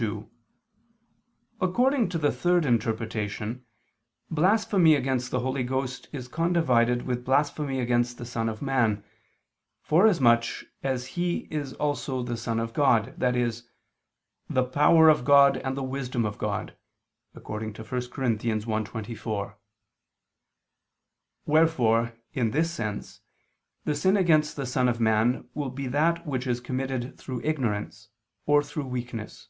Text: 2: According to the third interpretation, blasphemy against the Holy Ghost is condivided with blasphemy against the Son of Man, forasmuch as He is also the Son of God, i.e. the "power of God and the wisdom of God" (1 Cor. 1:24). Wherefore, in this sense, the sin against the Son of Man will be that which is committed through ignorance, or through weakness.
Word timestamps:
2: 0.00 0.30
According 1.60 2.08
to 2.08 2.16
the 2.16 2.32
third 2.32 2.64
interpretation, 2.64 3.66
blasphemy 4.30 4.94
against 4.94 5.30
the 5.30 5.40
Holy 5.40 5.62
Ghost 5.62 6.08
is 6.10 6.26
condivided 6.26 7.02
with 7.02 7.22
blasphemy 7.26 7.78
against 7.78 8.16
the 8.16 8.24
Son 8.24 8.48
of 8.48 8.62
Man, 8.62 9.04
forasmuch 9.82 10.64
as 10.82 11.08
He 11.08 11.46
is 11.50 11.74
also 11.74 12.22
the 12.22 12.38
Son 12.38 12.58
of 12.58 12.72
God, 12.72 13.22
i.e. 13.22 13.52
the 14.48 14.64
"power 14.64 15.10
of 15.10 15.22
God 15.26 15.58
and 15.58 15.76
the 15.76 15.82
wisdom 15.82 16.24
of 16.24 16.38
God" 16.38 16.74
(1 17.32 17.44
Cor. 17.44 17.60
1:24). 17.60 19.54
Wherefore, 21.44 22.14
in 22.32 22.52
this 22.52 22.70
sense, 22.70 23.20
the 23.84 23.94
sin 23.94 24.16
against 24.16 24.56
the 24.56 24.64
Son 24.64 24.88
of 24.88 24.98
Man 24.98 25.46
will 25.52 25.68
be 25.68 25.86
that 25.88 26.26
which 26.26 26.46
is 26.46 26.58
committed 26.60 27.18
through 27.18 27.42
ignorance, 27.44 28.08
or 28.46 28.62
through 28.62 28.86
weakness. 28.86 29.48